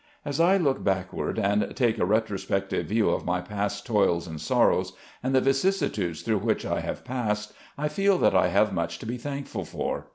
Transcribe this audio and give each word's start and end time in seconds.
As 0.25 0.39
I 0.39 0.57
look 0.57 0.83
backward 0.83 1.37
and 1.37 1.75
take 1.75 1.99
a 1.99 2.05
retrospective 2.05 2.87
view 2.87 3.11
of 3.11 3.23
my 3.23 3.39
past 3.39 3.85
toils 3.85 4.25
and 4.25 4.41
sorrows, 4.41 4.93
and 5.21 5.35
the 5.35 5.41
vicissitudes 5.41 6.23
through 6.23 6.39
which 6.39 6.65
I 6.65 6.79
have 6.79 7.05
passed, 7.05 7.53
I 7.77 7.87
feel 7.87 8.17
that 8.17 8.33
I 8.35 8.47
have 8.47 8.73
much 8.73 8.97
to 8.97 9.05
be 9.05 9.17
thankful 9.17 9.63
for. 9.63 10.07